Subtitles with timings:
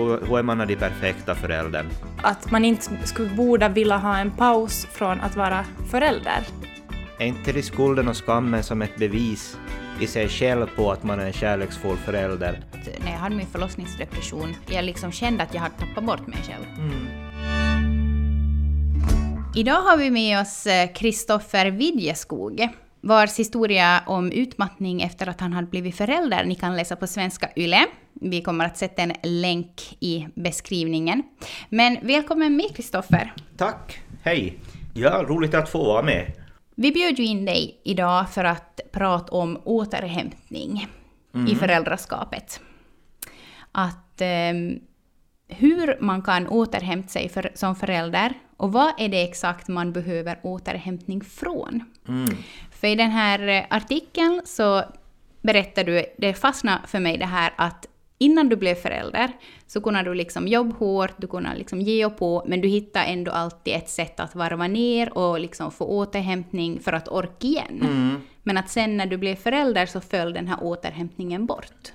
[0.00, 1.86] hur, är man den perfekta föräldern?
[2.22, 6.46] Att man inte skulle borde vilja ha en paus från att vara förälder.
[7.18, 9.58] Är inte det skulden och skammen som ett bevis
[10.00, 12.64] i sig själv på att man är en kärleksfull förälder?
[13.04, 16.64] När jag hade min förlossningsdepression, jag liksom kände att jag hade tappat bort mig själv.
[16.78, 17.06] Mm.
[19.54, 22.68] Idag har vi med oss Kristoffer Vidjeskog
[23.00, 27.50] vars historia om utmattning efter att han hade blivit förälder ni kan läsa på Svenska
[27.56, 27.86] Yle.
[28.12, 31.22] Vi kommer att sätta en länk i beskrivningen.
[31.68, 33.32] Men välkommen med Kristoffer.
[33.56, 34.58] Tack, hej.
[34.94, 36.32] Ja, roligt att få vara med.
[36.74, 40.88] Vi bjöd ju in dig idag för att prata om återhämtning
[41.34, 41.46] mm.
[41.46, 42.60] i föräldraskapet.
[43.72, 44.52] Att eh,
[45.48, 50.38] hur man kan återhämta sig för, som förälder och vad är det exakt man behöver
[50.42, 51.84] återhämtning från?
[52.08, 52.36] Mm.
[52.80, 54.82] För i den här eh, artikeln så
[55.42, 57.86] berättar du, det fastnade för mig det här att
[58.18, 59.32] innan du blev förälder
[59.66, 63.04] så kunde du liksom jobba hårt, du kunde liksom ge och på, men du hittade
[63.04, 67.80] ändå alltid ett sätt att varva ner och liksom få återhämtning för att orka igen.
[67.80, 68.20] Mm.
[68.42, 71.92] Men att sen när du blev förälder så föll den här återhämtningen bort.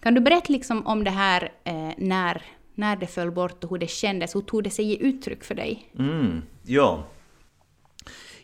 [0.00, 2.42] Kan du berätta liksom om det här eh, när,
[2.74, 4.34] när det föll bort och hur det kändes?
[4.34, 5.90] Hur tog det sig i uttryck för dig?
[5.98, 7.04] Mm, ja.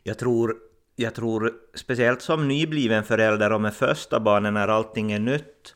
[0.02, 0.56] Jag tror,
[0.96, 5.74] jag tror speciellt som nybliven förälder och med första barnen när allting är nytt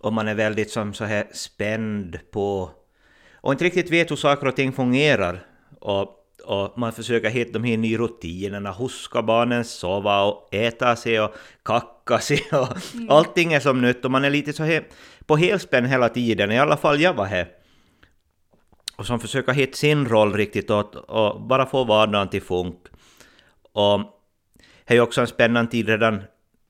[0.00, 2.70] och man är väldigt som så här spänd på
[3.34, 5.46] och inte riktigt vet hur saker och ting fungerar
[5.80, 10.96] och och man försöker hitta de här nya rutinerna, hur ska barnen sova och äta
[10.96, 13.10] sig och kacka sig och mm.
[13.10, 14.84] allting är som nytt och man är lite så här
[15.26, 17.48] på helspänn hela tiden, i alla fall jag var här.
[18.96, 22.76] Och som försöker hitta sin roll riktigt och, och bara få vardagen till funk.
[23.72, 24.00] Och
[24.86, 26.22] är ju också en spännande tid redan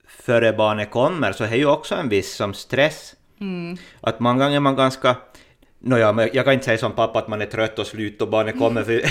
[0.08, 3.14] före barnet kommer, så det är ju också en viss som stress.
[3.40, 3.76] Mm.
[4.00, 5.16] Att många gånger är man ganska
[5.84, 8.28] Nåja, men jag kan inte säga som pappa att man är trött och slut och
[8.28, 8.92] barnet kommer för...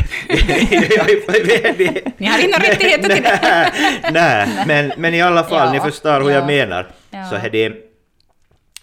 [2.18, 3.74] Ni har inga rättigheter till det.
[4.12, 6.36] Nej, men, men i alla fall, ja, ni förstår hur ja.
[6.36, 6.88] jag menar.
[7.10, 7.30] Ja.
[7.30, 7.74] Så är det...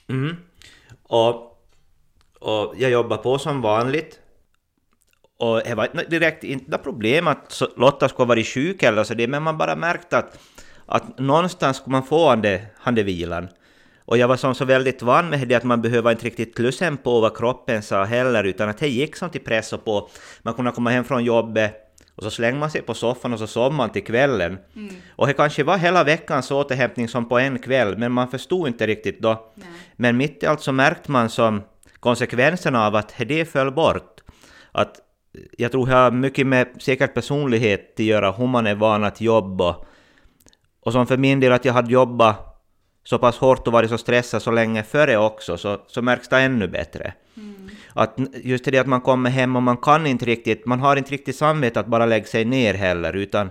[0.08, 0.36] Mm.
[1.02, 1.34] Och,
[2.40, 4.18] och jag jobbar på som vanligt.
[5.38, 9.28] Och det var inte direkt inte problem att Lotta skulle vara sjuk eller så det,
[9.28, 10.38] men man bara märkte att,
[10.86, 12.28] att någonstans skulle man få
[12.78, 13.48] han det vilan.
[14.04, 16.96] Och jag var som så väldigt van med det att man behöver inte riktigt klussen
[16.96, 20.08] på vad kroppen sa heller, utan att det gick som till press och på.
[20.42, 21.74] Man kunde komma hem från jobbet
[22.14, 24.58] och så slängde man sig på soffan och så sov man till kvällen.
[24.76, 24.94] Mm.
[25.16, 28.86] Och det kanske var hela veckans återhämtning som på en kväll, men man förstod inte
[28.86, 29.52] riktigt då.
[29.54, 29.68] Nej.
[29.96, 31.62] Men mitt i allt så märkte man som
[32.00, 34.20] konsekvenserna av att det föll bort.
[34.72, 34.96] Att
[35.58, 39.20] jag tror det har mycket med säkert personlighet att göra, hur man är van att
[39.20, 39.76] jobba.
[40.80, 42.48] Och som för min del att jag hade jobbat
[43.04, 46.38] så pass hårt och varit så stressad så länge före också, så, så märks det
[46.38, 47.12] ännu bättre.
[47.36, 47.68] Mm.
[47.94, 51.12] Att just det att man kommer hem och man kan inte riktigt, man har inte
[51.12, 53.50] riktigt samvete att bara lägga sig ner heller, utan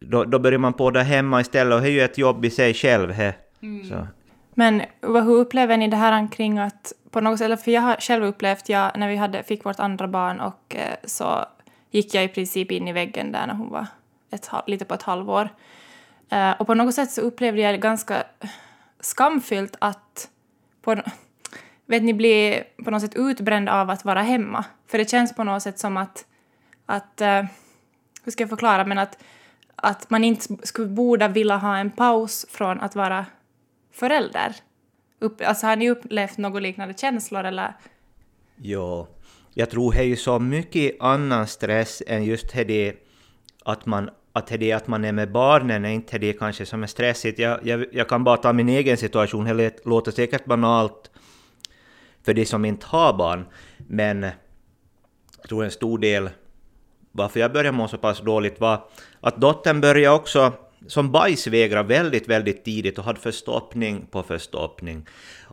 [0.00, 2.50] då, då börjar man på det hemma istället, och det är ju ett jobb i
[2.50, 3.10] sig själv.
[3.10, 3.34] He.
[3.62, 4.06] Mm.
[4.54, 8.24] Men hur upplever ni det här kring att på något sätt, för jag har själv
[8.24, 11.44] upplevt, jag, när vi hade, fick vårt andra barn och eh, så
[11.90, 13.86] gick jag i princip in i väggen där när hon var
[14.30, 15.48] ett, lite på ett halvår.
[16.28, 18.24] Eh, och på något sätt så upplevde jag det ganska
[19.00, 20.28] skamfyllt att
[20.82, 21.02] på,
[21.86, 24.64] vet ni, bli på något sätt utbränd av att vara hemma.
[24.86, 26.26] För det känns på något sätt som att,
[26.86, 27.42] att eh,
[28.24, 29.22] hur ska jag förklara, men att,
[29.76, 33.26] att man inte skulle borde vilja ha en paus från att vara
[33.94, 34.56] förälder.
[35.18, 37.76] Upp, alltså har ni upplevt något liknande känslor eller?
[38.56, 39.08] Ja,
[39.54, 42.94] jag tror det är ju så mycket annan stress än just det
[43.64, 46.82] att man att det är att man är med barnen är inte det kanske som
[46.82, 47.38] är stressigt.
[47.38, 51.10] Jag, jag, jag kan bara ta min egen situation, det låter säkert banalt
[52.22, 54.22] för de som inte har barn, men
[55.40, 56.30] jag tror en stor del
[57.12, 58.88] varför jag började må så pass dåligt var
[59.20, 60.52] att dottern började också
[60.86, 65.06] som bajsvägra väldigt, väldigt tidigt och hade förstoppning på förstoppning.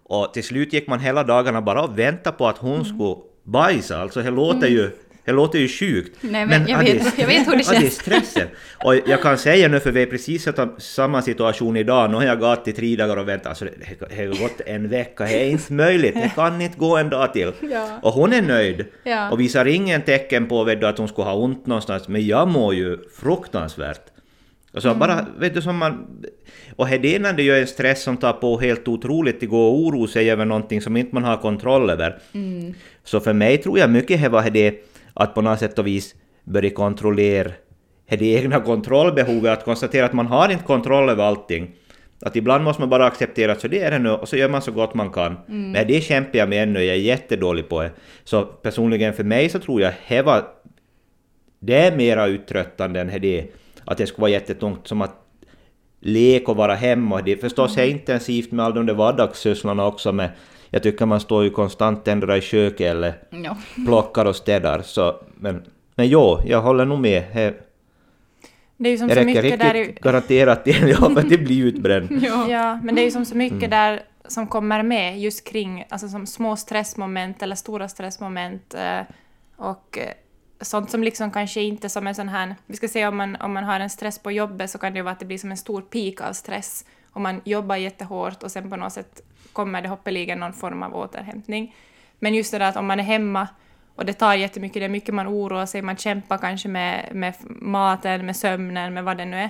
[0.03, 2.85] Och till slut gick man hela dagarna bara och väntade på att hon mm.
[2.85, 4.73] skulle bajsa, alltså det låter mm.
[4.73, 4.91] ju
[5.26, 6.17] det låter ju sjukt.
[6.22, 7.79] Nej, men, men jag, vet, jag vet hur det känns.
[7.79, 8.47] det är stressen.
[8.84, 12.23] Och jag kan säga nu, för vi är precis i samma situation idag, nu har
[12.23, 13.72] jag gått i tre dagar och väntat, alltså det,
[14.09, 17.34] det har gått en vecka, det är inte möjligt, det kan inte gå en dag
[17.34, 17.52] till.
[17.72, 18.00] Ja.
[18.02, 19.32] Och hon är nöjd ja.
[19.32, 22.47] och visar ingen tecken på vet du, att hon skulle ha ont någonstans, men jag
[22.47, 24.10] mår ju fruktansvärt.
[24.73, 25.00] Alltså mm.
[25.00, 26.08] bara, vet du, som man...
[26.76, 30.08] Och det är ju en stress som tar på helt otroligt, det går att oro
[30.08, 32.20] sig över någonting som inte man har kontroll över.
[32.34, 32.73] Mm.
[33.03, 34.76] Så för mig tror jag mycket var det
[35.14, 37.52] att på något sätt och vis börja kontrollera
[38.08, 41.72] det egna kontrollbehovet, att konstatera att man har inte kontroll över allting.
[42.22, 44.50] Att ibland måste man bara acceptera att så det är det nu och så gör
[44.50, 45.38] man så gott man kan.
[45.47, 45.72] Mm.
[45.72, 47.91] Men det kämpar jag med ännu, jag är jättedålig på det.
[48.23, 50.44] Så personligen för mig så tror jag det var...
[51.59, 53.47] Det är mera uttröttande än det
[53.86, 55.16] att det skulle vara jättetungt som att
[56.00, 57.22] leka och vara hemma.
[57.22, 57.90] Det är förstås mm.
[57.90, 60.30] är intensivt med alla de där vardagssysslorna också med
[60.74, 63.58] jag tycker man står ju konstant ändå i köket eller ja.
[63.86, 64.82] plockar och städar.
[64.82, 65.64] Så, men,
[65.96, 67.24] men jo, jag håller nog med.
[68.78, 69.96] Det är ju som jag så mycket riktigt där...
[70.02, 72.12] garanterat till ja, för att det blir utbränd.
[72.22, 72.50] ja.
[72.50, 73.70] ja, men det är ju som så mycket mm.
[73.70, 79.02] där som kommer med just kring alltså som små stressmoment eller stora stressmoment eh,
[79.58, 80.14] och eh,
[80.61, 83.53] sånt som liksom kanske inte som en sån här, vi ska säga om man, om
[83.53, 85.52] man har en stress på jobbet så kan det ju vara att det blir som
[85.52, 89.22] en stor peak av stress och man jobbar jättehårt och sen på något sätt
[89.53, 91.75] kommer det hoppeligen någon form av återhämtning.
[92.19, 93.47] Men just det där att om man är hemma
[93.96, 97.34] och det tar jättemycket, det är mycket man oroar sig, man kämpar kanske med, med
[97.61, 99.49] maten, med sömnen, med vad det nu är.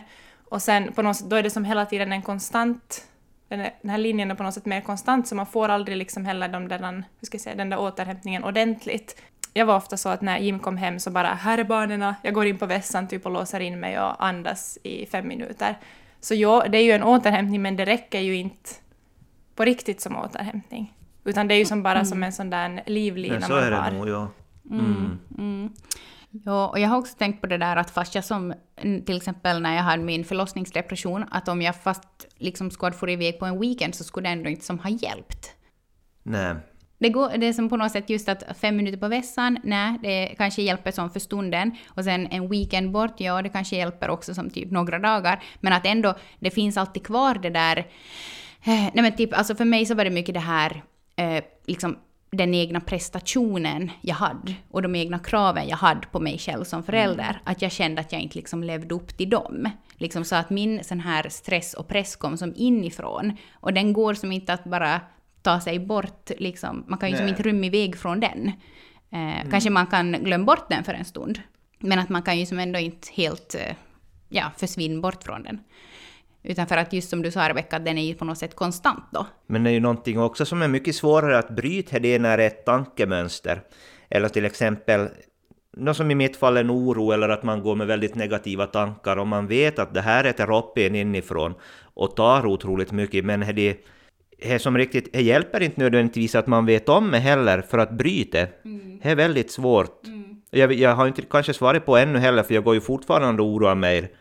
[0.49, 3.07] Och sen på något sätt, då är det som hela tiden en konstant,
[3.47, 6.47] den, här linjen är på något sätt mer konstant, så man får aldrig liksom heller
[6.47, 9.21] de där, hur ska jag säga, den där återhämtningen ordentligt.
[9.53, 12.33] Jag var ofta så att när Jim kom hem så bara här är barnen, jag
[12.33, 15.77] går in på vässan typ och låser in mig och andas i fem minuter.
[16.19, 18.69] Så ja, det är ju en återhämtning men det räcker ju inte
[19.55, 20.93] på riktigt som återhämtning.
[21.23, 22.05] Utan det är ju som bara mm.
[22.05, 23.49] som en sån där livlina man har.
[23.49, 24.27] Så är det nog, ja.
[24.69, 24.85] Mm.
[24.85, 25.19] mm.
[25.37, 25.73] Mm.
[26.31, 29.61] Ja, och jag har också tänkt på det där att fast jag som, till exempel
[29.61, 33.59] när jag hade min förlossningsdepression, att om jag fast liksom skulle få iväg på en
[33.59, 35.55] weekend så skulle det ändå inte som ha hjälpt.
[36.23, 36.55] Nej.
[37.01, 39.99] Det, går, det är som på något sätt just att fem minuter på vässan, nej,
[40.01, 41.71] det kanske hjälper som för stunden.
[41.87, 45.43] Och sen en weekend bort, ja, det kanske hjälper också som typ några dagar.
[45.59, 47.77] Men att ändå, det finns alltid kvar det där...
[48.63, 50.83] Eh, nej men typ, alltså för mig så var det mycket det här,
[51.15, 51.97] eh, liksom
[52.31, 56.83] den egna prestationen jag hade och de egna kraven jag hade på mig själv som
[56.83, 57.23] förälder.
[57.23, 57.41] Mm.
[57.43, 59.69] Att jag kände att jag inte liksom levde upp till dem.
[59.97, 63.37] Liksom så att min sån här stress och press kom som inifrån.
[63.53, 65.01] Och den går som inte att bara
[65.41, 66.83] ta sig bort, liksom.
[66.87, 68.47] man kan ju som inte rymma iväg från den.
[69.11, 69.51] Eh, mm.
[69.51, 71.41] Kanske man kan glömma bort den för en stund.
[71.79, 73.75] Men att man kan ju som ändå inte helt eh,
[74.29, 75.59] ja, försvinna bort från den.
[76.43, 79.03] Utan för att just som du sa Rebecka, den är ju på något sätt konstant
[79.11, 79.27] då.
[79.47, 82.37] Men det är ju någonting också som är mycket svårare att bryta, det är när
[82.37, 83.61] det är ett tankemönster.
[84.09, 85.09] Eller till exempel,
[85.77, 88.65] något som i mitt fall är en oro eller att man går med väldigt negativa
[88.65, 93.25] tankar och man vet att det här äter upp en inifrån och tar otroligt mycket,
[93.25, 93.77] men det
[94.41, 97.91] det som riktigt, det hjälper inte nödvändigtvis att man vet om det heller för att
[97.91, 98.39] bryta.
[98.39, 98.99] Mm.
[99.03, 100.07] Det är väldigt svårt.
[100.07, 100.23] Mm.
[100.51, 103.49] Jag, jag, har inte kanske svarat på ännu heller, för jag går ju fortfarande och
[103.49, 104.11] oroar mig,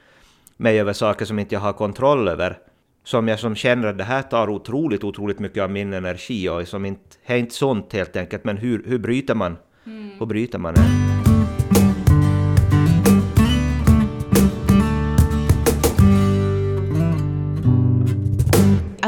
[0.56, 2.58] mig över saker som inte jag har kontroll över.
[3.04, 6.68] Som jag som känner att det här tar otroligt, otroligt mycket av min energi och
[6.68, 9.56] som inte, det är inte sånt helt enkelt, men hur, hur bryter man?
[9.86, 10.10] Mm.
[10.18, 11.09] Hur bryter man det?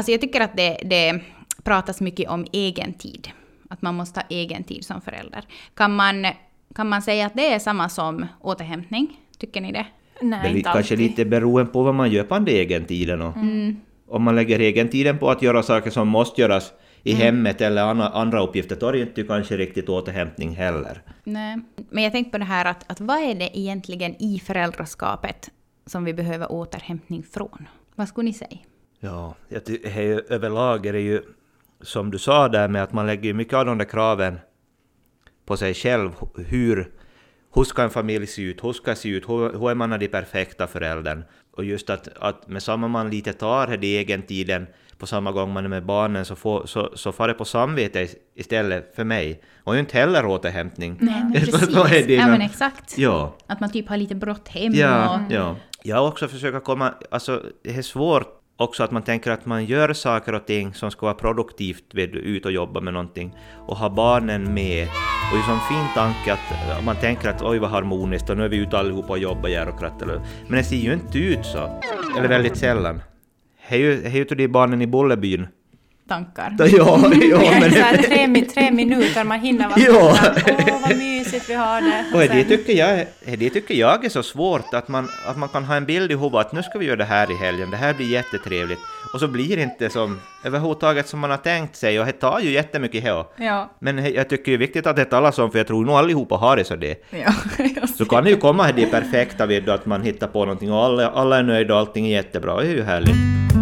[0.03, 1.19] Alltså jag tycker att det, det
[1.63, 3.27] pratas mycket om egen tid.
[3.69, 5.43] Att man måste ha egen tid som förälder.
[5.73, 6.25] Kan man,
[6.75, 9.19] kan man säga att det är samma som återhämtning?
[9.37, 9.85] Tycker ni det?
[10.21, 10.99] Nej, inte Kanske alltid.
[10.99, 13.21] lite beroende på vad man gör på den egen tiden.
[13.21, 13.75] Mm.
[14.07, 16.71] Om man lägger egen tiden på att göra saker som måste göras
[17.03, 17.23] i mm.
[17.23, 21.01] hemmet eller andra, andra uppgifter, då är det inte kanske riktigt återhämtning heller.
[21.23, 21.59] Nej,
[21.89, 25.49] men jag tänkte på det här att, att vad är det egentligen i föräldraskapet
[25.85, 27.67] som vi behöver återhämtning från?
[27.95, 28.57] Vad skulle ni säga?
[29.03, 31.21] Ja, jag tycker överlag är det ju
[31.81, 34.39] som du sa där med att man lägger mycket av de där kraven
[35.45, 36.11] på sig själv.
[36.35, 36.91] Hur,
[37.53, 38.63] hur ska en familj se ut?
[38.63, 39.29] Hur ska se ut?
[39.29, 41.23] Hur, hur är man den perfekta föräldern?
[41.51, 44.67] Och just att, att med samma man lite tar det egen tiden
[44.97, 48.07] på samma gång man är med barnen så, får, så, så far det på samvete
[48.35, 49.41] istället för mig.
[49.63, 50.97] Och inte heller återhämtning.
[50.99, 52.07] Nej, men precis.
[52.07, 52.97] det, ja, men exakt.
[52.97, 53.35] Ja.
[53.47, 54.73] Att man typ har lite brått hem.
[54.73, 55.31] Ja, och...
[55.33, 55.55] ja.
[55.83, 56.93] Jag har också försökt komma...
[57.11, 60.91] Alltså, det är svårt också att man tänker att man gör saker och ting som
[60.91, 63.35] ska vara produktivt vid ut och jobba med någonting
[63.67, 64.87] och ha barnen med.
[65.31, 68.29] Och det är en sån fin tanke att eh, man tänker att oj vad harmoniskt
[68.29, 70.07] och nu är vi ute allihopa och jobbar här och krattar.
[70.47, 71.81] Men det ser ju inte ut så.
[72.17, 73.01] Eller väldigt sällan.
[73.69, 75.47] Det är ju de barnen i Bollebyn
[76.07, 76.55] tankar.
[76.59, 76.67] Ja,
[77.21, 77.71] ja, men...
[77.71, 80.17] så här, tre, tre minuter, man hinner vara ja.
[80.71, 82.05] Åh, vad mysigt vi har det.
[82.13, 83.05] Och, och det, tycker jag,
[83.37, 86.15] det tycker jag är så svårt, att man, att man kan ha en bild i
[86.15, 88.79] huvudet att nu ska vi göra det här i helgen, det här blir jättetrevligt.
[89.13, 92.39] Och så blir det inte som överhuvudtaget som man har tänkt sig, och det tar
[92.39, 93.25] ju jättemycket här.
[93.37, 93.69] Ja.
[93.79, 96.35] Men jag tycker det är viktigt att det talas om, för jag tror nog allihopa
[96.35, 96.95] har det så det.
[97.09, 97.33] Ja,
[97.97, 101.09] så kan det ju komma det perfekta vid att man hittar på någonting och alla,
[101.09, 103.52] alla är nöjda och allting är jättebra, det är ju härligt.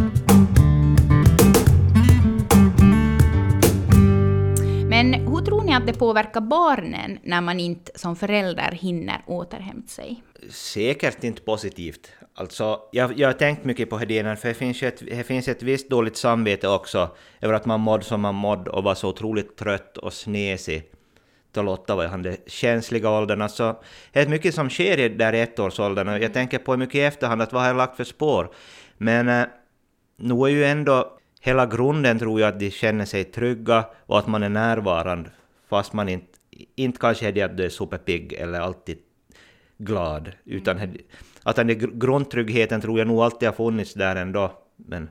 [5.81, 10.23] Att det påverkar barnen när man inte som förälder hinner återhämta sig?
[10.49, 12.11] Säkert inte positivt.
[12.35, 15.63] Alltså, jag, jag har tänkt mycket på Hedinen, för det finns, ett, det finns ett
[15.63, 17.09] visst dåligt samvete också
[17.41, 20.83] över att man mådde som man mådde och var så otroligt trött och snesig.
[21.55, 23.41] Lotta var han den känsliga åldern.
[23.41, 27.01] Alltså, det är mycket som sker i där ettårsåldern och jag tänker på mycket i
[27.01, 28.51] efterhand att vad har jag lagt för spår?
[28.97, 29.45] Men eh,
[30.17, 34.27] nu är ju ändå hela grunden tror jag att de känner sig trygga och att
[34.27, 35.29] man är närvarande
[35.71, 36.27] fast man inte,
[36.75, 38.97] inte kanske är det att du är superpigg eller alltid
[39.77, 40.97] glad, utan mm.
[41.43, 44.51] att den grundtryggheten tror jag nog alltid har funnits där ändå.
[44.75, 45.09] Men,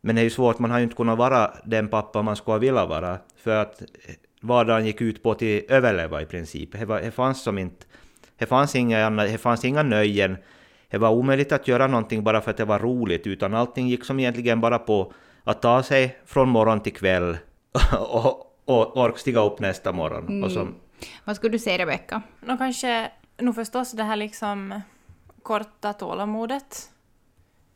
[0.00, 2.58] men det är ju svårt, man har ju inte kunnat vara den pappa man skulle
[2.58, 3.82] vilja vara, för att
[4.40, 6.72] vardagen gick ut på att överleva i princip.
[6.72, 7.86] Det, var, det fanns som inte...
[8.38, 10.36] Det fanns inga, det fanns inga nöjen.
[10.90, 14.04] Det var omöjligt att göra någonting bara för att det var roligt, utan allting gick
[14.04, 15.12] som egentligen bara på
[15.44, 17.38] att ta sig från morgon till kväll
[17.98, 20.28] och, och, och stiga upp nästa morgon.
[20.28, 20.44] Mm.
[20.44, 20.74] Och som...
[21.24, 22.22] Vad skulle du säga, Rebecka?
[22.40, 24.80] No, kanske nog förstås det här liksom
[25.42, 26.90] korta tålamodet.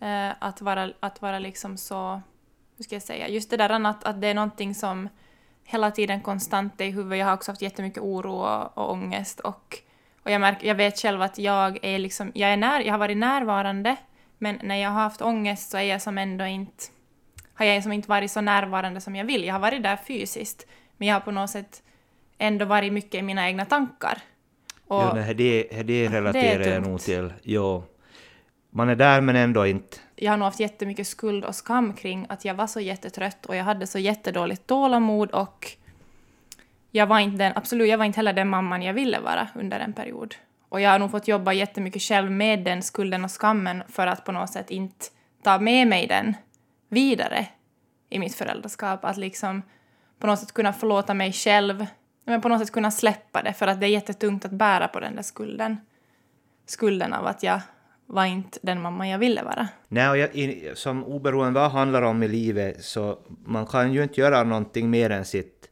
[0.00, 2.22] Eh, att, vara, att vara liksom så,
[2.76, 5.08] hur ska jag säga, just det där att, att det är någonting som
[5.64, 7.18] hela tiden konstant är i huvudet.
[7.18, 9.78] Jag har också haft jättemycket oro och, och ångest och,
[10.22, 12.98] och jag, märker, jag vet själv att jag är liksom, jag är när, jag har
[12.98, 13.96] varit närvarande
[14.38, 16.84] men när jag har haft ångest så är jag som ändå inte,
[17.54, 19.44] har jag som inte varit så närvarande som jag vill.
[19.44, 21.82] Jag har varit där fysiskt men jag har på något sätt
[22.38, 24.18] ändå varit mycket i mina egna tankar.
[24.86, 27.32] Och nej, det, det relaterar det jag nog till.
[27.42, 27.84] Jo.
[28.70, 29.96] Man är där men ändå inte.
[30.16, 33.56] Jag har nog haft jättemycket skuld och skam kring att jag var så jättetrött och
[33.56, 35.76] jag hade så jättedåligt tålamod och
[36.90, 39.80] jag var inte den, absolut, jag var inte heller den mamman jag ville vara under
[39.80, 40.34] en period.
[40.68, 44.24] Och jag har nog fått jobba jättemycket själv med den skulden och skammen för att
[44.24, 45.06] på något sätt inte
[45.42, 46.36] ta med mig den
[46.88, 47.46] vidare
[48.10, 49.04] i mitt föräldraskap.
[49.04, 49.62] Att liksom
[50.18, 51.86] på något sätt kunna förlåta mig själv
[52.24, 55.00] men på något sätt kunna släppa det för att det är jättetungt att bära på
[55.00, 55.76] den där skulden.
[56.66, 57.60] Skulden av att jag
[58.06, 59.68] var inte den mamma jag ville vara.
[59.88, 64.20] Nej, och jag, som oberoende vad handlar om i livet så man kan ju inte
[64.20, 65.68] göra någonting mer än sitt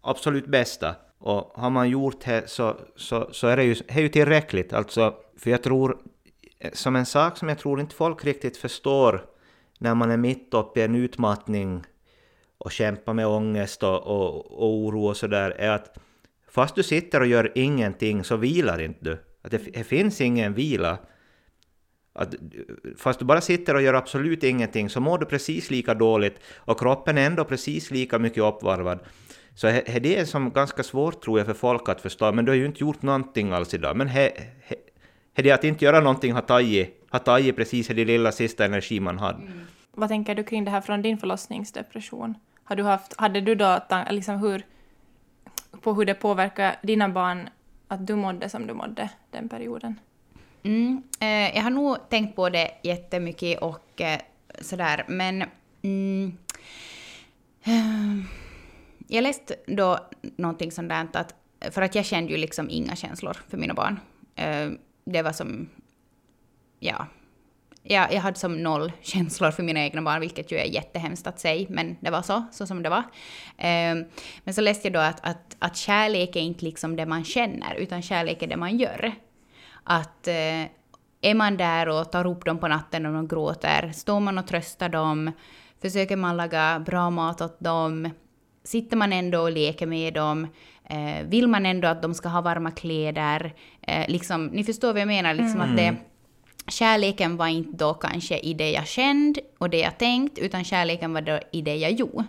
[0.00, 0.94] absolut bästa.
[1.18, 4.72] Och har man gjort det så, så, så är det ju, det är ju tillräckligt.
[4.72, 5.98] Alltså, för jag tror,
[6.72, 9.24] som en sak som jag tror inte folk riktigt förstår
[9.78, 11.84] när man är mitt uppe i en utmattning
[12.64, 15.98] och kämpa med ångest och, och, och oro och sådär är att
[16.50, 19.18] fast du sitter och gör ingenting så vilar inte du.
[19.42, 20.98] Att det, det finns ingen vila.
[22.12, 22.34] Att,
[22.96, 26.78] fast du bara sitter och gör absolut ingenting så mår du precis lika dåligt och
[26.78, 28.98] kroppen är ändå precis lika mycket uppvarvad.
[29.54, 32.44] Så he, he, det är som ganska svårt tror jag för folk att förstå, men
[32.44, 33.96] du har ju inte gjort någonting alls idag.
[33.96, 34.22] Men he,
[34.62, 34.76] he,
[35.34, 39.00] he det att inte göra någonting har tagit, har tagit precis det lilla sista energi
[39.00, 39.42] man hade.
[39.42, 39.60] Mm.
[39.96, 42.34] Vad tänker du kring det här från din förlossningsdepression?
[42.64, 43.80] Har du haft, hade du då
[44.10, 44.62] liksom hur,
[45.80, 47.48] på hur det påverkar dina barn
[47.88, 50.00] att du mådde som du mådde den perioden?
[50.62, 54.20] Mm, eh, jag har nog tänkt på det jättemycket och eh,
[54.60, 55.44] sådär, men
[55.82, 56.36] mm,
[57.64, 58.26] eh,
[59.08, 59.98] jag läste då
[60.36, 61.34] någonting sånt där att,
[61.70, 64.00] för att jag kände ju liksom inga känslor för mina barn.
[64.34, 64.70] Eh,
[65.04, 65.68] det var som,
[66.78, 67.06] ja,
[67.86, 71.40] jag, jag hade som noll känslor för mina egna barn, vilket ju är jättehemskt att
[71.40, 73.02] säga, men det var så, så som det var.
[73.58, 74.04] Um,
[74.44, 77.74] men så läste jag då att, att, att kärlek är inte liksom det man känner,
[77.74, 79.12] utan kärlek är det man gör.
[79.84, 80.66] Att uh,
[81.20, 84.46] är man där och tar upp dem på natten när de gråter, står man och
[84.46, 85.32] tröstar dem,
[85.82, 88.10] försöker man laga bra mat åt dem,
[88.64, 90.46] sitter man ändå och leker med dem,
[90.84, 95.00] eh, vill man ändå att de ska ha varma kläder, eh, liksom, ni förstår vad
[95.00, 95.70] jag menar, liksom mm.
[95.70, 95.96] att det
[96.68, 101.12] kärleken var inte då kanske i det jag kände och det jag tänkt, utan kärleken
[101.12, 102.24] var då i det jag gjorde.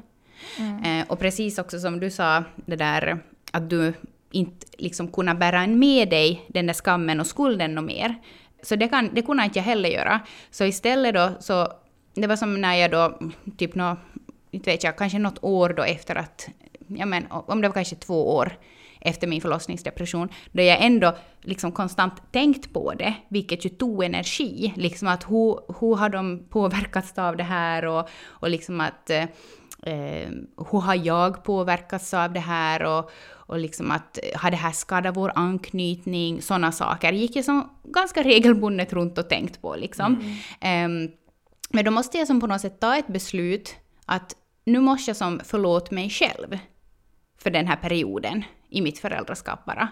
[0.59, 0.83] Mm.
[0.83, 3.19] Eh, och precis också som du sa, det där
[3.51, 3.93] att du
[4.31, 8.15] inte liksom kunna bära med dig den där skammen och skulden och mer.
[8.63, 10.19] Så det, kan, det kunde inte jag heller göra.
[10.51, 11.67] Så istället då, så
[12.13, 13.19] det var som när jag då,
[13.57, 13.97] typ nå,
[14.51, 16.47] inte vet jag, kanske något år då efter att,
[16.87, 18.57] ja men om det var kanske två år,
[19.05, 24.73] efter min förlossningsdepression, då jag ändå liksom konstant tänkt på det, vilket ju tog energi.
[24.75, 30.29] Liksom att hur, hur har de påverkats av det här och, och liksom att eh,
[30.71, 33.11] hur har jag påverkats av det här och,
[33.47, 38.23] och liksom att har det här skadat vår anknytning, sådana saker gick jag som ganska
[38.23, 40.21] regelbundet runt och tänkt på liksom.
[40.61, 41.03] Mm.
[41.03, 41.11] Um,
[41.69, 44.35] men då måste jag som på något sätt ta ett beslut att
[44.65, 46.57] nu måste jag som förlåta mig själv
[47.37, 48.43] för den här perioden
[48.75, 49.87] i mitt föräldraskap bara.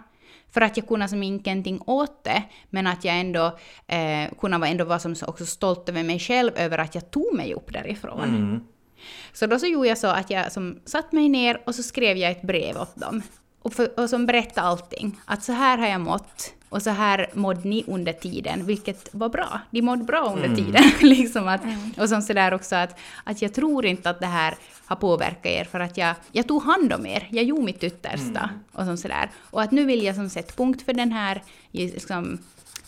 [0.51, 4.85] För att jag kunde som ingenting åt det, men att jag ändå eh, kunde ändå
[4.85, 8.23] vara som också stolt över mig själv över att jag tog mig upp därifrån.
[8.23, 8.63] Mm.
[9.33, 12.17] Så då så gjorde jag så att jag som satt mig ner och så skrev
[12.17, 13.21] jag ett brev åt dem.
[13.61, 15.19] Och, för, och som berättade allting.
[15.25, 19.29] Att så här har jag mått och så här mådde ni under tiden, vilket var
[19.29, 19.59] bra.
[19.71, 20.55] De mådde bra under mm.
[20.55, 20.83] tiden.
[21.09, 21.91] liksom att, mm.
[21.97, 25.63] Och som sådär också att, att jag tror inte att det här har påverkat er
[25.63, 28.39] för att jag, jag tog hand om er, jag gjorde mitt yttersta.
[28.39, 28.59] Mm.
[28.71, 29.29] Och, som sådär.
[29.37, 32.37] och att nu vill jag som sätta punkt för den här liksom,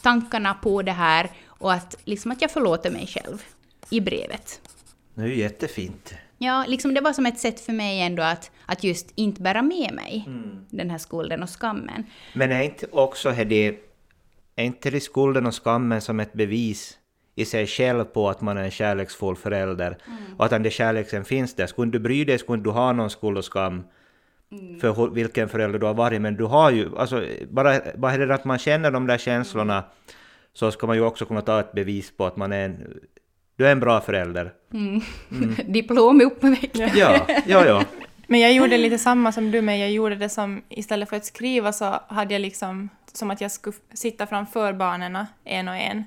[0.01, 3.43] tankarna på det här och att, liksom, att jag förlåter mig själv
[3.89, 4.61] i brevet.
[5.13, 6.13] Det är ju jättefint.
[6.37, 9.61] Ja, liksom det var som ett sätt för mig ändå att, att just inte bära
[9.61, 10.65] med mig mm.
[10.69, 12.03] den här skulden och skammen.
[12.33, 13.79] Men är inte också det,
[14.55, 16.97] är inte det skulden och skammen som ett bevis
[17.35, 20.35] i sig själv på att man är en kärleksfull förälder mm.
[20.37, 21.67] och att den där kärleken finns där.
[21.67, 23.83] Skulle du bry dig skulle du ha någon skuld och skam
[24.51, 24.79] mm.
[24.79, 28.45] för vilken förälder du har varit, men du har ju, alltså bara, bara det att
[28.45, 29.83] man känner de där känslorna
[30.53, 32.99] så ska man ju också kunna ta ett bevis på att man är en
[33.57, 34.53] du är en bra förälder.
[34.73, 35.01] Mm.
[35.31, 35.55] Mm.
[35.73, 36.89] Diplom upp på väggen.
[36.95, 37.83] Ja, ja, ja.
[38.27, 41.25] Men jag gjorde lite samma som du, men jag gjorde det som istället för att
[41.25, 46.03] skriva så hade jag liksom som att jag skulle sitta framför barnen en och en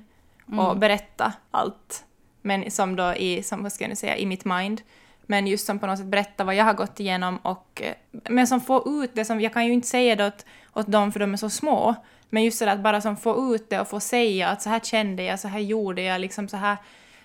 [0.57, 0.79] och mm.
[0.79, 2.05] berätta allt.
[2.41, 4.81] Men som då i, som, vad ska jag nu säga, i mitt mind.
[5.21, 8.61] Men just som på något sätt berätta vad jag har gått igenom och men som
[8.61, 11.33] få ut det som, jag kan ju inte säga det åt, åt dem för de
[11.33, 11.95] är så små,
[12.29, 14.79] men just det att bara som få ut det och få säga att så här
[14.79, 16.77] kände jag, så här gjorde jag, liksom så här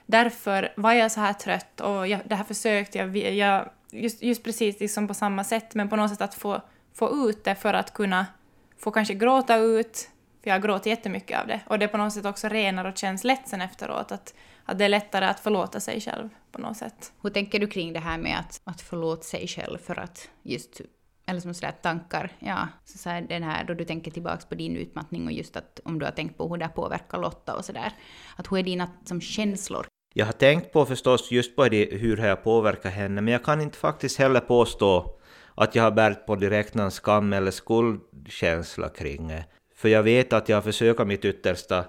[0.07, 4.45] därför var jag så här trött och jag, det här försökte jag, jag just, just
[4.45, 6.61] precis liksom på samma sätt, men på något sätt att få,
[6.95, 8.27] få ut det för att kunna
[8.79, 10.11] få kanske gråta ut,
[10.45, 13.25] för jag gråter jättemycket av det, och det på något sätt också renar och känns
[13.25, 14.35] lätt sen efteråt, att,
[14.65, 17.13] att det är lättare att förlåta sig själv på något sätt.
[17.23, 20.81] Hur tänker du kring det här med att, att förlåta sig själv för att just
[21.27, 24.55] eller som sådär tankar, ja, så, så här, den här då du tänker tillbaks på
[24.55, 27.65] din utmattning och just att om du har tänkt på hur det påverkar Lotta och
[27.65, 27.93] sådär,
[28.37, 29.87] att hur är dina som känslor
[30.17, 33.45] jag har tänkt på förstås just på det, hur har jag påverkat henne, men jag
[33.45, 35.19] kan inte faktiskt heller påstå
[35.55, 39.45] att jag har bärt på direkt någon skam eller skuldkänsla kring det.
[39.75, 41.85] För jag vet att jag har försökt mitt yttersta,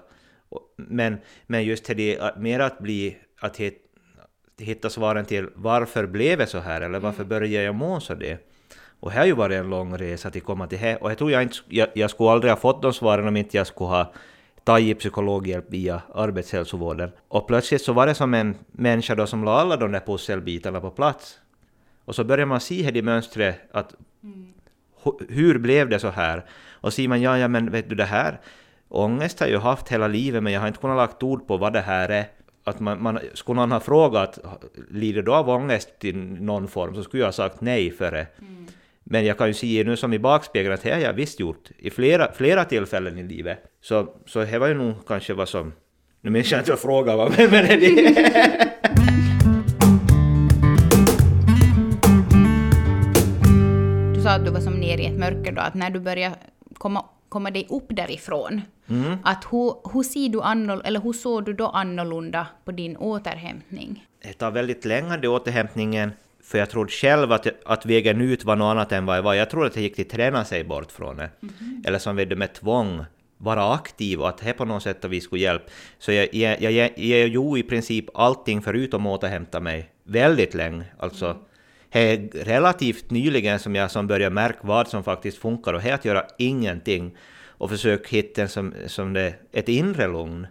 [0.76, 3.60] men, men just det mer att bli, att
[4.58, 7.28] hitta svaren till varför blev det så här, eller varför mm.
[7.28, 8.38] började jag må så det?
[9.00, 11.18] Och här har ju varit en lång resa till att komma till här, och jag
[11.18, 13.90] tror jag inte, jag, jag skulle aldrig ha fått de svaren om inte jag skulle
[13.90, 14.12] ha
[14.64, 17.10] tagit psykologhjälp via arbetshälsovården.
[17.28, 20.80] Och plötsligt så var det som en människa då som la alla de där pusselbitarna
[20.80, 21.38] på plats.
[22.04, 24.52] Och så börjar man se här i mönstret att mm.
[25.28, 26.44] Hur blev det så här?
[26.70, 28.40] Och ser man, ja, ja men vet du det här,
[28.88, 31.72] ångest har jag haft hela livet men jag har inte kunnat lagt ord på vad
[31.72, 32.24] det här är.
[32.64, 34.38] Att man, man, skulle någon ha frågat,
[34.90, 38.26] lider du av ångest i någon form, så skulle jag ha sagt nej före.
[38.38, 38.66] Mm.
[39.04, 41.70] Men jag kan ju se nu som i bakspegeln att det har jag visst gjort
[41.78, 43.58] i flera, flera tillfällen i livet.
[43.80, 45.72] Så, så det var ju nog kanske vad som...
[46.20, 48.72] Nu minns jag inte vad frågan var, men, men det...
[55.30, 56.36] mörker då, att när du började
[56.74, 59.18] komma, komma dig upp därifrån, mm.
[59.24, 64.06] att hur, hur, ser du annor, eller hur såg du då annorlunda på din återhämtning?
[64.22, 66.12] Det tar väldigt länge, det återhämtningen.
[66.42, 69.34] För jag trodde själv att, att vägen ut var något annat än vad jag var.
[69.34, 71.30] Jag trodde att det gick att träna sig bort från det.
[71.42, 71.82] Mm.
[71.86, 73.04] Eller som med tvång,
[73.38, 75.70] vara aktiv och att det på något sätt att vi skulle hjälpa.
[75.98, 80.54] Så jag, jag, jag, jag, jag gjorde i princip allting förutom att återhämta mig väldigt
[80.54, 80.84] länge.
[80.98, 81.38] Alltså, mm
[81.92, 85.90] det är relativt nyligen som jag som börjar märka vad som faktiskt funkar och det
[85.90, 87.16] är att göra ingenting
[87.58, 90.46] och försöka hitta en som, som det, ett inre lugn.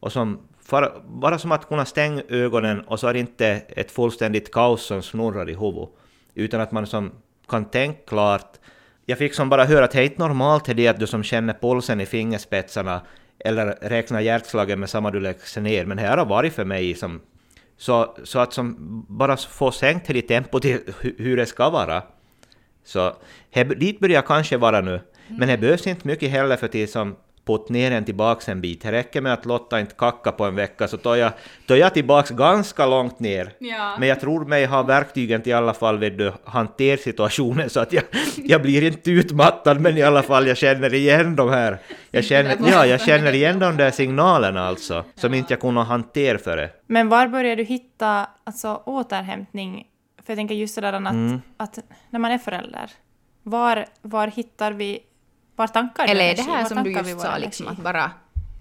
[0.00, 3.90] Och som för, bara som att kunna stänga ögonen och så är det inte ett
[3.90, 5.88] fullständigt kaos som snurrar i huvudet,
[6.34, 7.12] utan att man som
[7.48, 8.58] kan tänka klart.
[9.06, 11.54] Jag fick som bara höra att det är inte normalt det att du som känner
[11.54, 13.00] pulsen i fingerspetsarna
[13.38, 17.20] eller räknar hjärtslagen med samma du läggs ner, men det har varit för mig som
[17.76, 18.76] så, så att som
[19.08, 22.02] bara få sänkt lite tempo till hur det ska vara.
[22.84, 23.16] Så
[23.50, 26.92] här, dit börjar jag kanske vara nu, men det behövs inte mycket heller för till
[26.92, 28.82] som putt ner den tillbaks en bit.
[28.82, 31.32] Det räcker med att Lotta inte kacka på en vecka så tar jag,
[31.66, 33.52] tar jag tillbaks ganska långt ner.
[33.58, 33.96] Ja.
[33.98, 37.80] Men jag tror mig ha verktygen till i alla fall vid du hantera situationen så
[37.80, 38.04] att jag,
[38.36, 41.78] jag blir inte utmattad men i alla fall jag känner igen de här.
[42.10, 46.38] Jag känner, ja, jag känner igen de där signalerna alltså som inte jag kunde hantera
[46.38, 46.70] före.
[46.86, 49.86] Men var börjar du hitta alltså, återhämtning?
[50.24, 51.40] För jag tänker just det där att, mm.
[51.56, 51.78] att
[52.10, 52.90] när man är förälder,
[53.42, 55.00] var, var hittar vi
[55.56, 58.10] var tankar Eller är det här som du just sa, liksom, att bara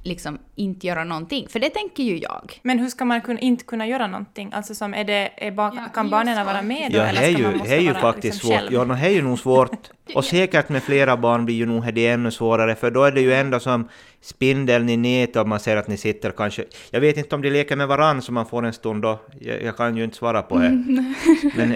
[0.06, 1.48] liksom inte göra någonting.
[1.50, 2.60] För det tänker ju jag.
[2.62, 4.50] Men hur ska man kunna, inte kunna göra någonting?
[4.54, 6.98] Alltså som är det, är ba, ja, kan barnen vara med då?
[6.98, 8.60] Ja, eller ska ju, man måste är ju vara faktiskt liksom svårt.
[8.60, 8.74] Själv?
[8.74, 9.92] Ja, det är ju nog svårt.
[10.16, 13.22] Och säkert med flera barn blir ju nog det ännu svårare, för då är det
[13.22, 13.90] ju ändå som
[14.22, 16.64] spindeln i nätet och man ser att ni sitter kanske...
[16.92, 19.20] Jag vet inte om de leker med varann så man får en stund då.
[19.40, 20.84] Jag, jag kan ju inte svara på det.
[21.56, 21.76] Men...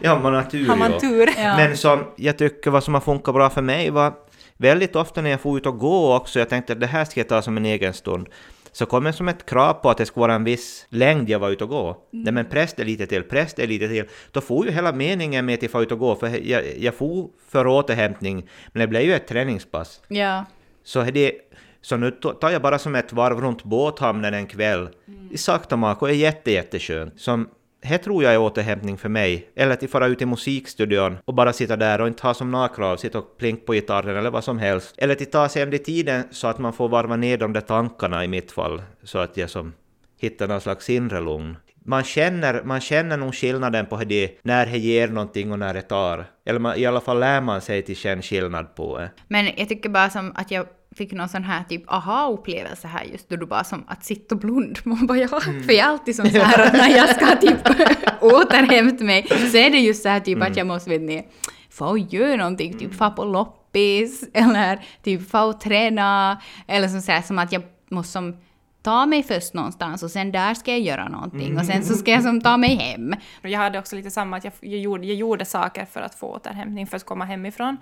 [0.00, 1.28] ja, man har tur Har man tur.
[1.36, 1.56] Ja.
[1.56, 4.12] Men som jag tycker vad som har funkat bra för mig var
[4.58, 7.20] väldigt ofta när jag får ut och gå också, jag tänkte att det här ska
[7.20, 8.28] jag ta som en egen stund,
[8.72, 11.38] så kom det som ett krav på att det skulle vara en viss längd jag
[11.38, 11.86] var ute och gå.
[11.86, 12.24] Mm.
[12.24, 14.04] Nej men press det lite till, press det lite till.
[14.32, 16.94] Då får ju hela meningen med att jag får ut och gå, för jag, jag
[16.94, 20.00] får för återhämtning, men det blev ju ett träningspass.
[20.08, 20.44] Ja.
[20.84, 21.32] Så, det,
[21.80, 25.28] så nu tar jag bara som ett varv runt båthamnen en kväll mm.
[25.32, 27.20] i Saktamak och är jätte, jätteskönt.
[27.20, 27.48] Som
[27.82, 29.50] det tror jag är återhämtning för mig.
[29.54, 32.68] Eller att fara ut i musikstudion och bara sitta där och inte ha som några
[32.68, 34.94] krav, sitta och plinka på gitarren eller vad som helst.
[34.98, 38.24] Eller att ta sig ändå tiden så att man får varva ner de där tankarna
[38.24, 39.72] i mitt fall, så att jag som
[40.20, 41.56] hittar någon slags inre lugn.
[41.84, 45.82] Man känner, man känner nog skillnaden på det, när det ger någonting och när det
[45.82, 46.24] tar.
[46.44, 49.10] Eller man, i alla fall lär man sig till känna skillnad på det.
[49.28, 50.66] Men jag tycker bara som att jag
[50.98, 54.40] fick någon sån här typ aha-upplevelse här just då du bara som att sitta och
[54.40, 54.80] blunda.
[54.84, 55.62] Man bara ja, mm.
[55.62, 57.58] för jag är alltid som så här när jag ska typ
[58.20, 60.50] återhämta mig så är det just så här typ mm.
[60.50, 61.28] att jag måste vet ni,
[61.70, 67.22] få göra någonting, typ få på loppis eller typ få träna eller som, så här,
[67.22, 68.36] som att jag måste som
[68.82, 72.10] ta mig först någonstans och sen där ska jag göra någonting och sen så ska
[72.10, 73.14] jag som ta mig hem.
[73.42, 76.26] Jag hade också lite samma att jag, jag, gjorde, jag gjorde saker för att få
[76.26, 77.76] återhämtning, för att komma hemifrån.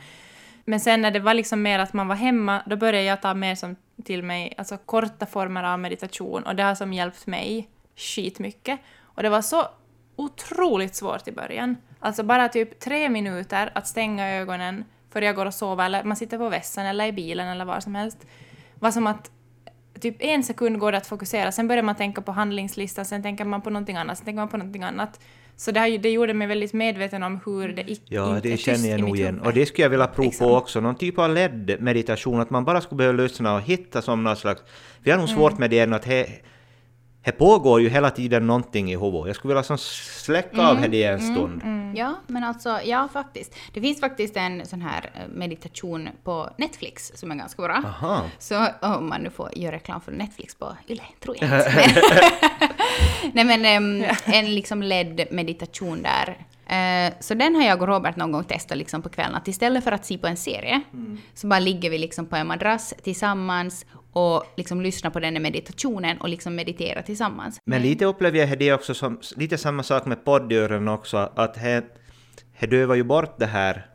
[0.68, 3.34] Men sen när det var liksom mer att man var hemma, då började jag ta
[3.34, 7.68] mer som till mig, alltså korta former av meditation och det har som hjälpt mig
[7.96, 8.80] skitmycket.
[9.00, 9.68] Och det var så
[10.16, 11.76] otroligt svårt i början.
[12.00, 16.16] Alltså bara typ tre minuter att stänga ögonen för jag går och sover eller man
[16.16, 18.26] sitter på vässen eller i bilen eller var som helst.
[18.74, 19.30] var som att
[20.00, 23.44] typ en sekund går det att fokusera, sen börjar man tänka på handlingslistan, sen tänker
[23.44, 25.20] man på någonting annat, sen tänker man på någonting annat.
[25.56, 28.88] Så det, här, det gjorde mig väldigt medveten om hur det icke Ja, det känner
[28.88, 29.40] jag nog igen.
[29.40, 30.46] Och det skulle jag vilja prova liksom.
[30.46, 34.02] på också, någon typ av ledd meditation, att man bara skulle behöva lyssna och hitta
[34.02, 34.62] som någon slags...
[35.02, 35.60] Vi har nog svårt mm.
[35.60, 36.26] med det än att he,
[37.26, 39.26] det pågår ju hela tiden någonting i huvudet.
[39.26, 41.62] Jag skulle vilja som släcka mm, av det i en mm, stund.
[41.62, 41.96] Mm.
[41.96, 43.54] Ja, men alltså, ja faktiskt.
[43.72, 47.82] Det finns faktiskt en sån här eh, meditation på Netflix som är ganska bra.
[47.86, 48.22] Aha.
[48.38, 51.72] Så om man nu får göra reklam för Netflix på Yle, tror jag inte.
[53.32, 56.46] Nej men um, en liksom ledd meditation där.
[56.70, 59.84] Uh, så den har jag och Robert någon gång testat liksom på kvällen, att istället
[59.84, 61.18] för att se på en serie, mm.
[61.34, 63.86] så bara ligger vi liksom på en madrass tillsammans
[64.16, 67.58] och liksom lyssna på den här meditationen och liksom meditera tillsammans.
[67.64, 71.84] Men lite upplever jag det också som lite samma sak med poddören också, att det,
[72.60, 73.86] det dövar ju bort det här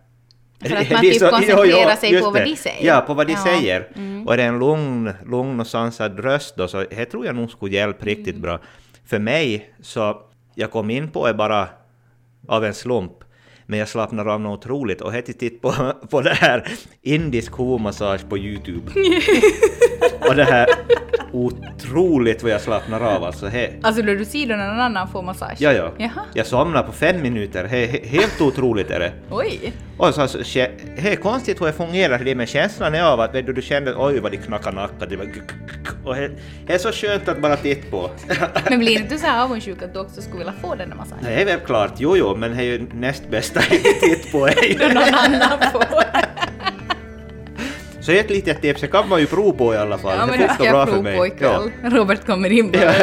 [0.59, 2.87] för att man typ koncentrerar sig på vad de säger.
[2.87, 3.43] Ja, på vad de ja.
[3.43, 3.87] säger.
[3.95, 4.27] Mm.
[4.27, 7.51] Och är det en lugn, lugn och sansad röst då, så det tror jag nog
[7.51, 8.41] skulle hjälpa riktigt mm.
[8.41, 8.59] bra.
[9.05, 10.21] För mig, så
[10.55, 11.69] jag kom in på det bara
[12.47, 13.13] av en slump,
[13.65, 16.67] men jag slappnar av något otroligt och hette titt på, på det här
[17.01, 18.91] indisk hovmassage på Youtube.
[20.27, 20.67] och det här
[21.31, 23.47] otroligt vad jag slappnar av alltså.
[23.47, 23.69] He.
[23.81, 25.57] Alltså när du ser när någon annan får massage?
[25.57, 25.91] Ja, ja.
[25.97, 26.25] Jaha.
[26.33, 27.65] Jag somnar på fem minuter.
[27.65, 29.11] He, he, helt otroligt är det.
[29.31, 29.73] Oj!
[29.97, 30.59] Och så, alltså,
[30.97, 34.19] är konstigt hur det fungerar det men känslan är av att du, du kände oj
[34.19, 35.05] vad det knackar nacka.
[35.05, 35.27] Det, var,
[36.05, 36.17] och
[36.67, 38.09] är så skönt att bara titta på.
[38.69, 40.95] men blir inte du så här avundsjuk att du också skulle vilja få den där
[40.95, 41.23] massagen?
[41.23, 44.49] Det är väl klart, jo jo, men det är ju näst bästa att titta på.
[44.79, 46.30] Då någon annan får.
[48.01, 50.17] Så ett litet tips, det kan man ju prova på i alla fall.
[50.17, 51.33] Ja, men det funkar bra för mig.
[51.39, 51.69] Ja.
[51.83, 52.93] Robert kommer in bara.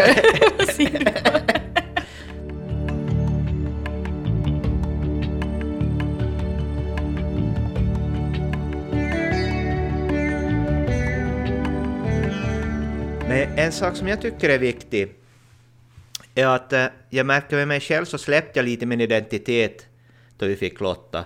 [13.28, 15.14] Men en sak som jag tycker är viktig
[16.34, 16.72] är att
[17.10, 19.86] jag märker med mig själv så släppte jag lite min identitet
[20.38, 21.24] då vi fick Lotta.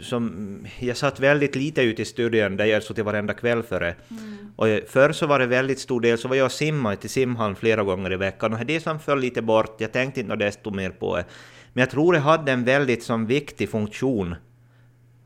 [0.00, 3.94] Som, jag satt väldigt lite ute i studion där jag suttit varenda kväll före.
[4.10, 4.52] Mm.
[4.56, 7.56] Och förr så var det väldigt stor del, så var jag och simmade till simhallen
[7.56, 10.90] flera gånger i veckan och det som föll lite bort, jag tänkte inte desto mer
[10.90, 11.24] på det.
[11.72, 14.34] Men jag tror det hade en väldigt som viktig funktion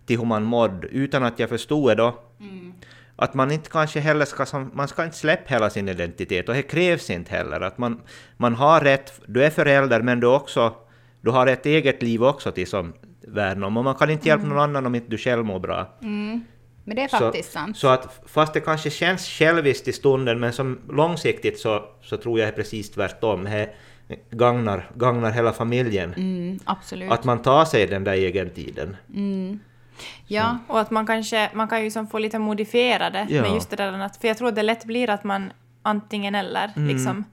[0.06, 2.18] till hur man mådde, utan att jag förstod det då.
[2.40, 2.72] Mm.
[3.16, 6.62] Att man inte kanske heller ska, man ska inte släppa hela sin identitet, och det
[6.62, 7.60] krävs inte heller.
[7.60, 8.00] Att man,
[8.36, 10.74] man har rätt, du är förälder men du också,
[11.20, 12.92] du har ett eget liv också till som,
[13.32, 13.76] värna om.
[13.76, 14.54] Och man kan inte hjälpa mm.
[14.56, 15.86] någon annan om inte du själv mår bra.
[16.02, 16.44] Mm.
[16.84, 17.76] Men det är faktiskt så, sant.
[17.76, 22.38] Så att fast det kanske känns själviskt i stunden, men som långsiktigt så, så tror
[22.38, 23.44] jag är precis tvärtom.
[23.44, 23.74] Det
[24.30, 26.14] gagnar, gagnar hela familjen.
[26.16, 27.12] Mm, absolut.
[27.12, 28.96] Att man tar sig den där egen tiden.
[29.14, 29.60] Mm.
[30.26, 30.58] Ja.
[30.66, 33.42] Och att man kanske, man kan ju som få lite modifiera det Ja.
[33.42, 36.72] med just det där för jag tror att det lätt blir att man antingen eller,
[36.76, 37.24] liksom.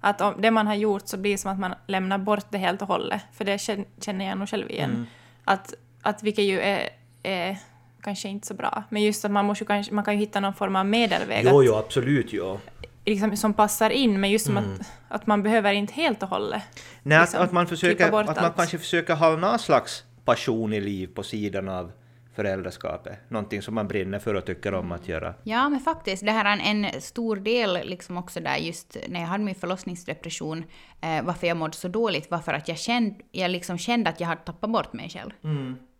[0.00, 2.58] Att om det man har gjort så blir det som att man lämnar bort det
[2.58, 5.06] helt och hållet, för det kän- känner jag nog själv igen.
[5.44, 6.88] Att, att vilket ju är,
[7.22, 7.58] är
[8.02, 10.54] kanske inte så bra, men just att man måste kanske, man kan ju hitta någon
[10.54, 12.60] form av medelväg Jo, att, jo, absolut, jo.
[13.04, 16.62] liksom, som passar in, men just som att, att man behöver inte helt och hållet.
[17.02, 18.56] Nej, liksom, att, man försöker, att man allt.
[18.56, 21.92] kanske försöker ha någon slags passion i liv på sidan av
[22.34, 23.30] föräldraskapet.
[23.30, 25.34] Någonting som man brinner för och tycker om att göra.
[25.42, 26.26] Ja, men faktiskt.
[26.26, 29.54] Det här är en, en stor del liksom också där just när jag hade min
[29.54, 30.64] förlossningsdepression,
[31.00, 34.20] eh, varför jag mådde så dåligt var för att jag kände, jag liksom kände att
[34.20, 35.30] jag hade tappat bort mig själv.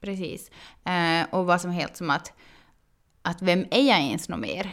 [0.00, 0.50] Precis.
[0.84, 2.32] Eh, och var som helt som att,
[3.22, 4.70] att vem är jag ens något mer?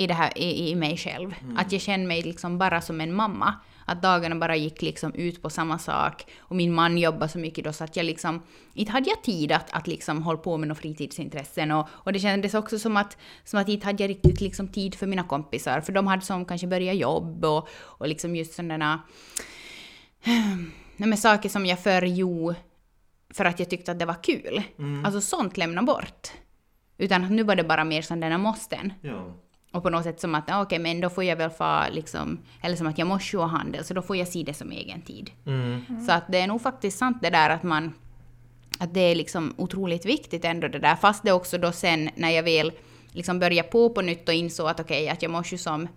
[0.00, 1.34] I, det här, i, i mig själv.
[1.56, 3.54] Att jag kände mig liksom bara som en mamma.
[3.84, 6.26] Att dagarna bara gick liksom ut på samma sak.
[6.38, 8.42] Och min man jobbade så mycket då så att jag liksom...
[8.74, 11.70] Inte hade jag tid att, att liksom hålla på med några fritidsintressen.
[11.70, 14.94] Och, och det kändes också som att, som att inte hade jag riktigt liksom tid
[14.94, 15.80] för mina kompisar.
[15.80, 19.02] För de hade som kanske börjat jobb och, och liksom just sådana...
[20.96, 22.56] Nej, men saker som jag förr gjorde
[23.34, 24.62] för att jag tyckte att det var kul.
[25.04, 26.28] Alltså sånt lämna bort.
[26.98, 28.92] Utan nu var det bara mer som den här måsten.
[29.00, 29.36] Ja.
[29.72, 32.76] Och på något sätt som att, okej, men då får jag väl få liksom, eller
[32.76, 35.02] som att jag måste ju ha handel, så då får jag se det som egen
[35.02, 35.30] tid.
[36.06, 37.92] Så att det är nog faktiskt sant det där att man,
[38.78, 42.30] att det är liksom otroligt viktigt ändå det där, fast det också då sen när
[42.30, 42.72] jag väl
[43.12, 45.88] liksom började på på nytt och insåg att okej, att jag måste ju som,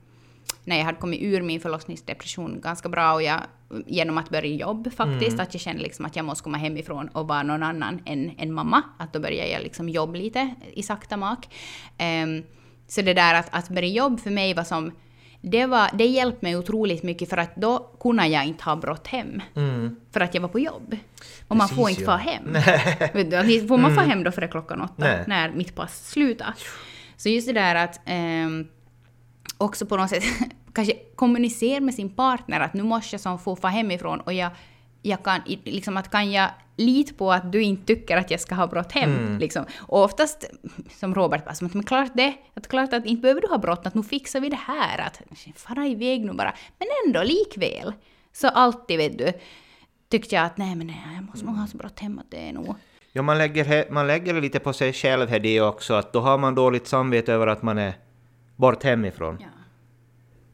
[0.63, 3.39] när jag hade kommit ur min förlossningsdepression ganska bra och jag,
[3.88, 7.27] genom att börja jobb faktiskt, att jag kände liksom att jag måste komma hemifrån och
[7.27, 8.81] vara någon annan än, än mamma.
[8.99, 11.47] Att då började jag liksom jobba lite i sakta mak.
[11.97, 12.43] Ehm,
[12.87, 14.91] så det där att, att börja jobb för mig var som,
[15.41, 19.07] det, var, det hjälpte mig otroligt mycket för att då kunde jag inte ha brått
[19.07, 19.41] hem.
[20.11, 20.97] För att jag var på jobb.
[21.47, 21.95] Och man får Mm.
[21.95, 22.17] Precis, inte ja.
[22.17, 23.67] få hem.
[23.67, 25.23] Får man få hem då före klockan åtta, Nej.
[25.27, 26.53] när mitt pass slutar.
[27.17, 28.67] Så just det där att ehm,
[29.57, 30.23] också på något sätt
[30.73, 34.51] kanske kommunicera med sin partner att nu måste jag som få få hemifrån och jag,
[35.03, 38.55] jag kan, liksom att kan jag lita på att du inte tycker att jag ska
[38.55, 39.17] ha brått hem?
[39.17, 39.37] Mm.
[39.37, 39.65] Liksom.
[39.79, 40.49] Och oftast,
[40.99, 43.57] som Robert bara, som att men klart det, att klart att inte behöver du ha
[43.57, 45.21] brått, att nu fixar vi det här, att
[45.55, 46.53] fara iväg nu bara.
[46.79, 47.93] Men ändå likväl.
[48.31, 49.33] Så alltid vet du,
[50.09, 52.49] tyckte jag att nej men nej, jag måste nog ha så brått hem att det
[52.49, 52.75] är nog...
[53.11, 56.37] Ja, man lägger, man lägger lite på sig själv här det också, att då har
[56.37, 57.93] man dåligt samvete över att man är
[58.55, 59.37] bort hemifrån.
[59.41, 59.47] Ja.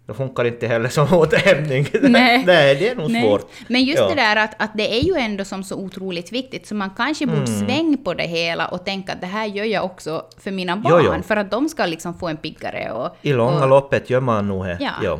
[0.10, 1.88] Då funkar inte heller som återhämtning.
[2.02, 2.44] Nej.
[2.48, 3.22] Nej, det är nog Nej.
[3.22, 3.52] svårt.
[3.68, 4.10] Men just Ja.
[4.10, 7.26] det där att, att det är ju ändå som så otroligt viktigt, så man kanske
[7.26, 7.68] borde Mm.
[7.68, 11.02] svänga på det hela och tänka att det här gör jag också för mina barn,
[11.06, 11.24] Jo, jo.
[11.24, 13.16] för att de ska liksom få en piggare och...
[13.22, 14.78] I långa och, loppet gör man nog det.
[14.80, 14.92] Ja.
[15.04, 15.20] Jo.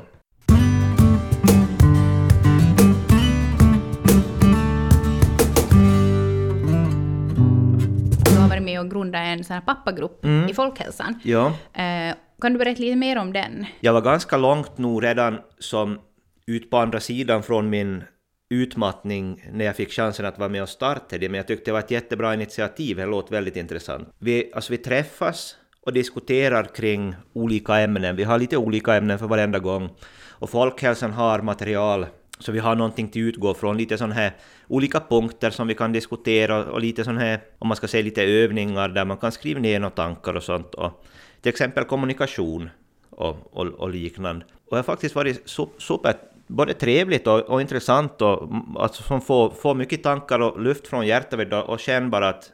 [8.62, 10.50] Med och grundat en sån här pappagrupp Mm.
[10.50, 11.20] i folkhälsan.
[11.24, 11.48] Ja.
[11.74, 13.66] Eh, kan du berätta lite mer om den?
[13.80, 16.00] Jag var ganska långt nog redan som
[16.48, 18.04] ut på andra sidan från min
[18.50, 21.74] utmattning när jag fick chansen att vara med och starta det, men jag tyckte det
[21.74, 24.10] var ett jättebra initiativ, det låter väldigt intressant.
[24.20, 29.28] Vi, alltså vi träffas och diskuterar kring olika ämnen, vi har lite olika ämnen för
[29.28, 29.90] varenda gång.
[30.30, 32.06] Och Folkhälsan har material,
[32.40, 34.32] så vi har någonting till utgå från, lite sån här
[34.68, 38.24] olika punkter som vi kan diskutera och lite sån här, om man ska säga lite
[38.24, 40.76] övningar där man kan skriva ner några tankar och sånt.
[40.76, 41.06] Och
[41.42, 42.70] till exempel kommunikation
[43.10, 44.46] och, och, och liknande.
[44.66, 46.14] Och det har faktiskt varit su- super,
[46.48, 50.88] både trevligt och, och intressant och mm, att som få, få mycket tankar och luft
[50.88, 52.52] från hjärtat och känna bara att,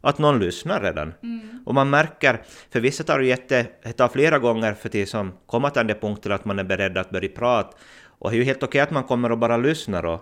[0.00, 1.12] att någon lyssnar redan.
[1.64, 5.32] Och man märker, för vissa tar det jätte, det tar flera gånger för till som
[5.46, 7.76] komma till den punkten att man är beredd att börja prata.
[8.20, 10.20] Och det är ju helt okej att man kommer och bara lyssnar och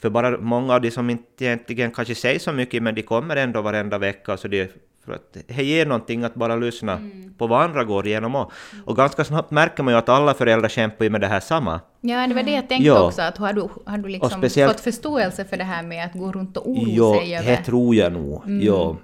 [0.00, 3.36] för bara många av de som inte egentligen kanske säger så mycket, men de kommer
[3.36, 4.72] ändå varenda vecka, så det,
[5.04, 7.00] för att det ger någonting att bara lyssna
[7.38, 8.34] på vad andra går igenom.
[8.34, 8.52] Och,
[8.84, 11.80] och ganska snabbt märker man ju att alla föräldrar kämpar ju med det här samma.
[12.00, 13.06] Ja, det var det jag tänkte Ja.
[13.06, 16.32] också, att har du, har du liksom fått förståelse för det här med att gå
[16.32, 17.56] runt och oroa Jo, sig det över...
[17.62, 18.42] tror jag nog.
[18.46, 18.96] Jo.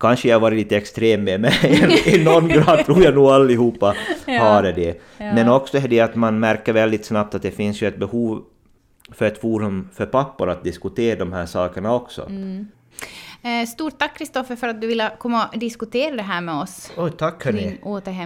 [0.00, 1.52] Kanske jag har varit lite extrem med, men
[2.06, 3.94] i någon grad tror jag nog allihopa
[4.26, 5.00] har det.
[5.18, 8.42] Men också det att man märker väldigt snabbt att det finns ju ett behov
[9.12, 12.30] för ett forum för pappor att diskutera de här sakerna också.
[13.42, 16.92] Eh, stort tack Kristoffer för att du ville komma och diskutera det här med oss.
[16.96, 17.78] Oj, tack hörni.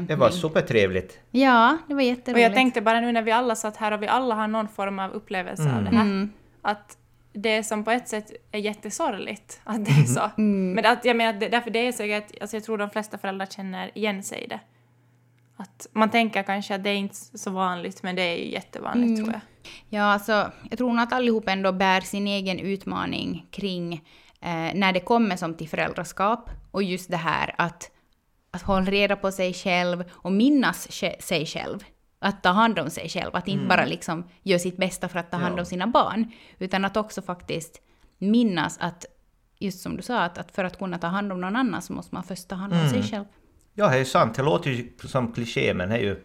[0.08, 1.18] Det var supertrevligt.
[1.30, 2.42] Ja, det var Och jätteroligt.
[2.42, 4.98] jag tänkte bara nu när vi alla satt här och vi alla har någon form
[4.98, 6.30] av upplevelse av det här, Mm.
[6.62, 6.96] att
[7.32, 10.30] det som på ett sätt är jättesorgligt att det är så.
[10.38, 10.72] Mm.
[10.72, 13.98] Men att, jag menar, därför det är säkert, alltså jag tror de flesta föräldrar känner
[13.98, 14.60] igen sig i det.
[15.56, 19.08] Att man tänker kanske att det är inte så vanligt, men det är ju jättevanligt
[19.08, 19.24] Mm.
[19.24, 19.40] tror jag.
[19.88, 23.92] Ja, alltså, jag tror nog att allihop ändå bär sin egen utmaning kring
[24.40, 27.90] eh, när det kommer som till föräldraskap Och just det här att,
[28.50, 31.84] att hålla reda på sig själv och minnas sig själv.
[32.22, 33.68] Att ta hand om sig själv, att inte mm.
[33.68, 37.22] bara liksom göra sitt bästa för att ta hand om sina barn, utan att också
[37.22, 37.80] faktiskt
[38.18, 39.04] minnas att,
[39.58, 41.92] just som du sa, att, att för att kunna ta hand om någon annan så
[41.92, 42.90] måste man först ta hand om mm.
[42.90, 43.24] sig själv.
[43.74, 44.34] Ja, det är sant.
[44.34, 46.22] Det låter ju som kliché, men det är ju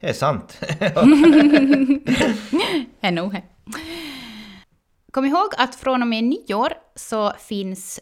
[0.00, 0.58] det är sant.
[3.00, 3.42] är nog
[5.10, 8.00] Kom ihåg att från och med nyår så finns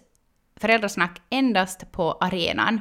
[0.57, 2.81] Föräldrasnack endast på arenan.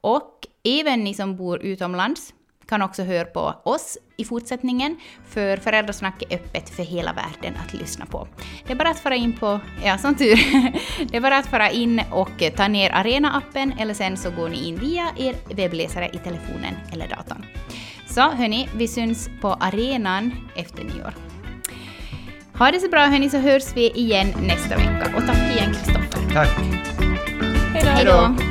[0.00, 2.34] Och även ni som bor utomlands
[2.70, 4.96] kan också höra på oss i fortsättningen,
[5.28, 8.28] för Föräldrasnack är öppet för hela världen att lyssna på.
[8.66, 10.36] Det är bara att fara in på, ja som tur,
[11.10, 14.68] det är bara att fara in och ta ner Arena-appen eller sen så går ni
[14.68, 17.44] in via er webbläsare i telefonen eller datorn.
[18.06, 21.14] Så hörni, vi syns på arenan efter nyår.
[22.58, 25.12] Ha det så bra hörni, så hörs vi igen nästa vecka.
[25.16, 26.34] Och tack igen Kristoffer.
[26.34, 26.58] Tack.
[27.74, 28.49] Hej då.